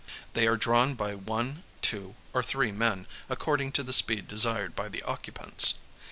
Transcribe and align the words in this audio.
They 0.33 0.47
are 0.47 0.57
drawn 0.57 0.95
by 0.95 1.13
one, 1.13 1.61
two, 1.83 2.15
or 2.33 2.41
three 2.41 2.71
men, 2.71 3.05
according 3.29 3.71
to 3.73 3.83
the 3.83 3.93
speed 3.93 4.27
desired 4.27 4.75
by 4.75 4.89
the 4.89 5.03
occupants. 5.03 5.75